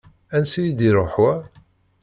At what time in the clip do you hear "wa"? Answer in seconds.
1.21-1.33